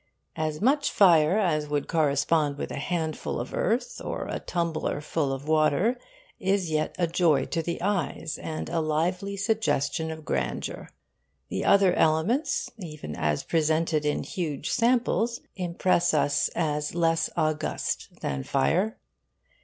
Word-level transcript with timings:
As 0.35 0.59
much 0.61 0.89
fire 0.89 1.37
as 1.37 1.69
would 1.69 1.87
correspond 1.87 2.57
with 2.57 2.71
a 2.71 2.79
handful 2.79 3.39
of 3.39 3.53
earth 3.53 4.01
or 4.03 4.25
a 4.25 4.39
tumblerful 4.39 5.31
of 5.31 5.47
water 5.47 5.95
is 6.39 6.71
yet 6.71 6.95
a 6.97 7.05
joy 7.05 7.45
to 7.45 7.61
the 7.61 7.79
eyes, 7.83 8.39
and 8.41 8.67
a 8.67 8.79
lively 8.81 9.37
suggestion 9.37 10.09
of 10.09 10.25
grandeur. 10.25 10.89
The 11.49 11.65
other 11.65 11.93
elements, 11.93 12.71
even 12.79 13.15
as 13.15 13.43
presented 13.43 14.03
in 14.03 14.23
huge 14.23 14.71
samples, 14.71 15.41
impress 15.55 16.15
us 16.15 16.49
as 16.55 16.95
less 16.95 17.29
august 17.37 18.09
than 18.21 18.41
fire. 18.41 18.97